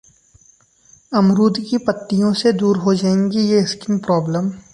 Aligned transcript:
अमरूद 1.11 1.57
की 1.69 1.77
पत्तियों 1.77 2.33
से 2.33 2.53
दूर 2.53 2.77
हो 2.77 2.93
जाएंगी 2.95 3.41
ये 3.41 3.63
स्किन 3.65 3.97
प्रॉब्लम 3.99 4.51